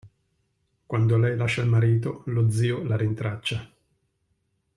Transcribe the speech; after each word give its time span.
Quando 0.87 1.15
lei 1.15 1.35
lascia 1.37 1.61
il 1.61 1.67
marito, 1.69 2.23
lo 2.25 2.49
zio 2.49 2.81
la 2.81 2.97
rintraccia. 2.97 3.71